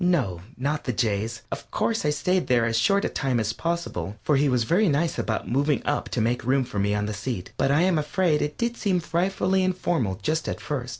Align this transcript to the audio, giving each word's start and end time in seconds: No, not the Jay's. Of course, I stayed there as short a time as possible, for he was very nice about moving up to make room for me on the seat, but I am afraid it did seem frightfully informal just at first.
No, 0.03 0.41
not 0.57 0.85
the 0.85 0.93
Jay's. 0.93 1.43
Of 1.51 1.69
course, 1.69 2.05
I 2.05 2.09
stayed 2.09 2.47
there 2.47 2.65
as 2.65 2.75
short 2.75 3.05
a 3.05 3.07
time 3.07 3.39
as 3.39 3.53
possible, 3.53 4.15
for 4.23 4.35
he 4.35 4.49
was 4.49 4.63
very 4.63 4.89
nice 4.89 5.19
about 5.19 5.47
moving 5.47 5.83
up 5.85 6.09
to 6.09 6.21
make 6.21 6.43
room 6.43 6.63
for 6.63 6.79
me 6.79 6.95
on 6.95 7.05
the 7.05 7.13
seat, 7.13 7.51
but 7.55 7.69
I 7.69 7.81
am 7.81 7.99
afraid 7.99 8.41
it 8.41 8.57
did 8.57 8.75
seem 8.75 8.99
frightfully 8.99 9.63
informal 9.63 10.19
just 10.23 10.47
at 10.49 10.59
first. 10.59 10.89